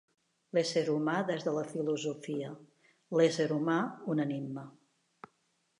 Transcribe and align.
L'ésser 0.57 0.81
humà 0.93 1.17
des 1.27 1.45
de 1.47 1.53
la 1.57 1.63
filosofia; 1.73 2.49
l'ésser 3.19 3.49
humà, 3.59 3.79
un 4.15 4.27
enigma 4.27 4.67